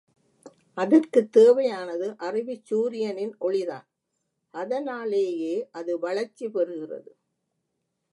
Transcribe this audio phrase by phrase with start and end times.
[0.77, 3.87] அதற்குத் தேவையானது அறிவுச் சூரியனின் ஒளிதான்
[4.53, 7.11] அதனாலேயே அது வளர்ச்சி பெறுகிறது.